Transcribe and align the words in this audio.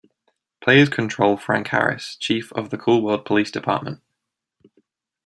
Players 0.63 0.89
control 0.89 1.37
Frank 1.37 1.67
Harris, 1.67 2.15
chief 2.15 2.51
of 2.53 2.71
the 2.71 2.77
Cool 2.79 3.03
World 3.03 3.23
police 3.23 3.51
department. 3.51 4.01